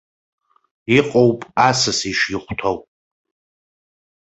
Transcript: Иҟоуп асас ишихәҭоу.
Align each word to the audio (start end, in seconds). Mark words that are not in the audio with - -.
Иҟоуп 0.97 1.39
асас 1.67 1.99
ишихәҭоу. 2.11 2.77